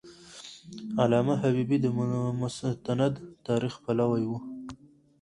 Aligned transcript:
علامه 1.03 1.33
حبیبي 1.41 1.77
د 1.81 1.85
مستند 2.41 3.13
تاریخ 3.47 3.73
پلوی 3.83 4.23
و. 4.27 4.31